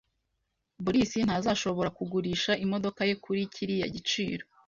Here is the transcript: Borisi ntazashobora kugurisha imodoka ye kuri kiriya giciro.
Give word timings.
Borisi 0.83 1.17
ntazashobora 1.27 1.89
kugurisha 1.97 2.51
imodoka 2.65 2.99
ye 3.09 3.15
kuri 3.23 3.41
kiriya 3.53 3.87
giciro. 3.95 4.43